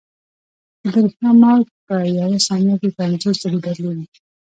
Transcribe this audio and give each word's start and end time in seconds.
د 0.81 0.83
برېښنا 0.93 1.31
موج 1.41 1.65
په 1.87 1.95
یوه 2.19 2.37
ثانیه 2.47 2.75
کې 2.81 2.89
پنځوس 2.97 3.35
ځلې 3.43 3.59
بدلېږي. 3.65 4.07